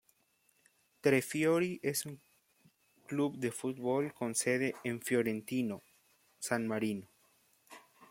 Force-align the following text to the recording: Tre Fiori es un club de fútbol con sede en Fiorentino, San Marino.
Tre 1.01 1.21
Fiori 1.21 1.79
es 1.83 2.07
un 2.07 2.19
club 3.07 3.37
de 3.37 3.51
fútbol 3.51 4.11
con 4.15 4.33
sede 4.33 4.73
en 4.83 4.99
Fiorentino, 4.99 5.83
San 6.39 6.67
Marino. 6.67 7.07